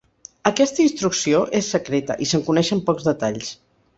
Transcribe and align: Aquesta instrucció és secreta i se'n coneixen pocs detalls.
Aquesta 0.51 0.79
instrucció 0.83 1.41
és 1.59 1.69
secreta 1.75 2.17
i 2.27 2.29
se'n 2.31 2.45
coneixen 2.49 2.83
pocs 2.89 3.09
detalls. 3.13 3.55